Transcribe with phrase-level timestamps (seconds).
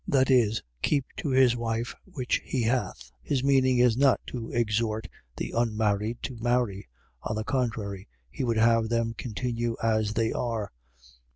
[0.07, 3.11] .That is, keep to his wife, which he hath.
[3.21, 6.87] His meaning is not to exhort the unmarried to marry:
[7.21, 10.71] on the contrary, he would have them rather continue as they are.